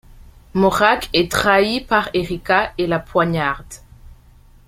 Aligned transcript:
Morag 0.55 1.09
est 1.13 1.31
trahie 1.31 1.79
par 1.79 2.09
Erika 2.15 2.73
et 2.79 2.87
la 2.87 2.97
poignarde. 2.97 3.71